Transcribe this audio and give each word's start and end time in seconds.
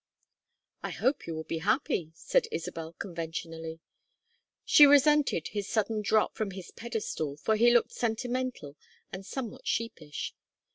"I 0.81 0.89
hope 0.89 1.27
you 1.27 1.35
will 1.35 1.43
be 1.43 1.59
happy," 1.59 2.11
said 2.15 2.47
Isabel, 2.51 2.93
conventionally. 2.93 3.81
She 4.65 4.87
resented 4.87 5.49
his 5.49 5.69
sudden 5.69 6.01
drop 6.01 6.33
from 6.33 6.49
his 6.49 6.71
pedestal, 6.71 7.37
for 7.37 7.55
he 7.55 7.69
looked 7.71 7.91
sentimental 7.93 8.75
and 9.11 9.23
somewhat 9.23 9.67
sheepish. 9.67 10.33